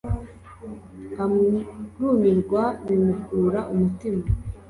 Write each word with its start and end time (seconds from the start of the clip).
arumirwa, 1.23 2.63
bimukura 2.85 3.59
umutima 3.73 4.25